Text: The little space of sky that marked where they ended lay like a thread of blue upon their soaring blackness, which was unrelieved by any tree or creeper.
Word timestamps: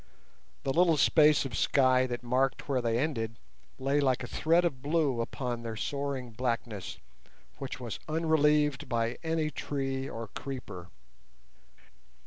The 0.63 0.73
little 0.73 0.97
space 0.97 1.45
of 1.45 1.55
sky 1.55 2.07
that 2.07 2.23
marked 2.23 2.67
where 2.67 2.81
they 2.81 2.97
ended 2.97 3.37
lay 3.77 3.99
like 3.99 4.23
a 4.23 4.27
thread 4.27 4.65
of 4.65 4.81
blue 4.81 5.21
upon 5.21 5.61
their 5.61 5.75
soaring 5.75 6.31
blackness, 6.31 6.97
which 7.59 7.79
was 7.79 7.99
unrelieved 8.09 8.89
by 8.89 9.19
any 9.21 9.51
tree 9.51 10.09
or 10.09 10.29
creeper. 10.29 10.89